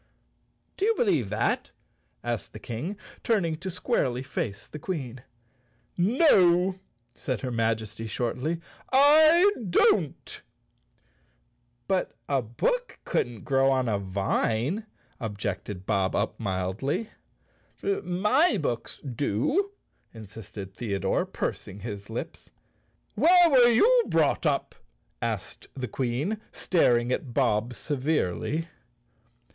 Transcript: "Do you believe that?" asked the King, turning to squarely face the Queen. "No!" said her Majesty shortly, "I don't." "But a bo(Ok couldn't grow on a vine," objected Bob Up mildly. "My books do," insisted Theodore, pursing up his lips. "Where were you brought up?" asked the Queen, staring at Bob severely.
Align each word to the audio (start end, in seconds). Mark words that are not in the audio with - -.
"Do 0.77 0.85
you 0.85 0.95
believe 0.95 1.29
that?" 1.29 1.69
asked 2.23 2.53
the 2.53 2.59
King, 2.59 2.97
turning 3.23 3.55
to 3.57 3.69
squarely 3.69 4.23
face 4.23 4.67
the 4.67 4.79
Queen. 4.79 5.21
"No!" 5.95 6.79
said 7.13 7.41
her 7.41 7.51
Majesty 7.51 8.07
shortly, 8.07 8.59
"I 8.91 9.51
don't." 9.69 10.41
"But 11.87 12.17
a 12.27 12.41
bo(Ok 12.41 12.95
couldn't 13.05 13.43
grow 13.43 13.69
on 13.69 13.87
a 13.87 13.99
vine," 13.99 14.87
objected 15.19 15.85
Bob 15.85 16.15
Up 16.15 16.39
mildly. 16.39 17.09
"My 17.83 18.57
books 18.57 19.01
do," 19.01 19.69
insisted 20.15 20.73
Theodore, 20.73 21.27
pursing 21.27 21.77
up 21.81 21.83
his 21.83 22.09
lips. 22.09 22.49
"Where 23.13 23.51
were 23.51 23.69
you 23.69 24.03
brought 24.07 24.47
up?" 24.47 24.73
asked 25.21 25.67
the 25.75 25.87
Queen, 25.87 26.41
staring 26.51 27.11
at 27.11 27.35
Bob 27.35 27.75
severely. 27.75 28.67